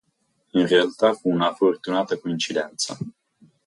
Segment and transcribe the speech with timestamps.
[0.55, 2.97] In realtà fu una fortunata coincidenza.